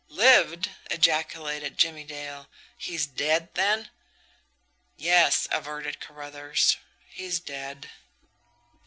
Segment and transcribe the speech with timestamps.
[0.09, 2.47] "Lived!" ejaculated Jimmie Dale.
[2.75, 3.91] "He's dead, then?"
[4.97, 7.91] "Yes," averted Carruthers; "he's dead."